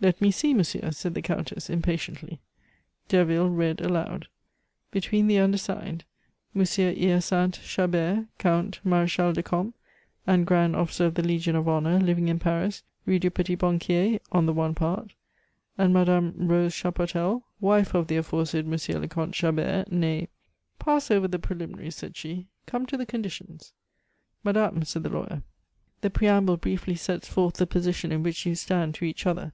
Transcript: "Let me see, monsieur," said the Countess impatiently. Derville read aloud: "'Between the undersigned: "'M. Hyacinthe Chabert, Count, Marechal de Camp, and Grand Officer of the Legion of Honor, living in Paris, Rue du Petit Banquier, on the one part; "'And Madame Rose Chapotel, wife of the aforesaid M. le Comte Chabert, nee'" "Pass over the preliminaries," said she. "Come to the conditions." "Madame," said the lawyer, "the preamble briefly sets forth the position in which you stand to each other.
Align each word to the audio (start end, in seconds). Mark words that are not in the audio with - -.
"Let 0.00 0.20
me 0.20 0.30
see, 0.30 0.54
monsieur," 0.54 0.92
said 0.92 1.14
the 1.14 1.20
Countess 1.22 1.68
impatiently. 1.68 2.38
Derville 3.08 3.50
read 3.50 3.80
aloud: 3.80 4.28
"'Between 4.92 5.26
the 5.26 5.38
undersigned: 5.40 6.04
"'M. 6.54 6.60
Hyacinthe 6.62 7.58
Chabert, 7.64 8.28
Count, 8.38 8.78
Marechal 8.84 9.32
de 9.32 9.42
Camp, 9.42 9.74
and 10.24 10.46
Grand 10.46 10.76
Officer 10.76 11.06
of 11.06 11.14
the 11.14 11.22
Legion 11.26 11.56
of 11.56 11.66
Honor, 11.66 11.98
living 11.98 12.28
in 12.28 12.38
Paris, 12.38 12.84
Rue 13.06 13.18
du 13.18 13.28
Petit 13.28 13.56
Banquier, 13.56 14.20
on 14.30 14.46
the 14.46 14.52
one 14.52 14.76
part; 14.76 15.14
"'And 15.76 15.92
Madame 15.92 16.32
Rose 16.38 16.72
Chapotel, 16.72 17.42
wife 17.60 17.92
of 17.92 18.06
the 18.06 18.18
aforesaid 18.18 18.66
M. 18.72 19.00
le 19.00 19.08
Comte 19.08 19.34
Chabert, 19.34 19.90
nee'" 19.90 20.28
"Pass 20.78 21.10
over 21.10 21.26
the 21.26 21.40
preliminaries," 21.40 21.96
said 21.96 22.16
she. 22.16 22.46
"Come 22.66 22.86
to 22.86 22.96
the 22.96 23.04
conditions." 23.04 23.72
"Madame," 24.44 24.84
said 24.84 25.02
the 25.02 25.10
lawyer, 25.10 25.42
"the 26.02 26.10
preamble 26.10 26.56
briefly 26.56 26.94
sets 26.94 27.26
forth 27.26 27.54
the 27.54 27.66
position 27.66 28.12
in 28.12 28.22
which 28.22 28.46
you 28.46 28.54
stand 28.54 28.94
to 28.94 29.04
each 29.04 29.26
other. 29.26 29.52